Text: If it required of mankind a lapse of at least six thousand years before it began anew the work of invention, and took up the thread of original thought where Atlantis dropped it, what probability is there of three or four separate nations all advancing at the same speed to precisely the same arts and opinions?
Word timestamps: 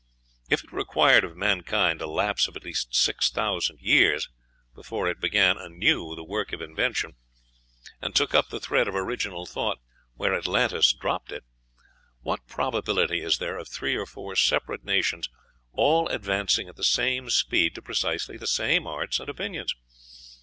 If 0.49 0.63
it 0.63 0.71
required 0.73 1.23
of 1.23 1.37
mankind 1.37 2.01
a 2.01 2.07
lapse 2.07 2.47
of 2.47 2.55
at 2.55 2.63
least 2.63 2.95
six 2.95 3.29
thousand 3.29 3.81
years 3.81 4.29
before 4.73 5.07
it 5.07 5.19
began 5.21 5.59
anew 5.59 6.15
the 6.15 6.23
work 6.23 6.53
of 6.53 6.59
invention, 6.59 7.17
and 8.01 8.15
took 8.15 8.33
up 8.33 8.49
the 8.49 8.59
thread 8.59 8.87
of 8.87 8.95
original 8.95 9.45
thought 9.45 9.77
where 10.15 10.33
Atlantis 10.35 10.91
dropped 10.91 11.31
it, 11.31 11.43
what 12.21 12.47
probability 12.47 13.21
is 13.21 13.37
there 13.37 13.59
of 13.59 13.67
three 13.69 13.95
or 13.95 14.07
four 14.07 14.35
separate 14.35 14.83
nations 14.83 15.29
all 15.71 16.07
advancing 16.07 16.67
at 16.67 16.77
the 16.77 16.83
same 16.83 17.29
speed 17.29 17.75
to 17.75 17.81
precisely 17.83 18.37
the 18.37 18.47
same 18.47 18.87
arts 18.87 19.19
and 19.19 19.29
opinions? 19.29 19.75